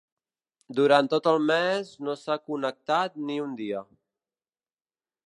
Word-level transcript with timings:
Durant 0.77 1.09
tot 1.11 1.27
el 1.31 1.37
mes 1.51 1.91
no 2.07 2.15
s’ha 2.21 2.39
connectat 2.49 3.21
ni 3.29 3.37
un 3.45 3.55
dia. 3.63 3.85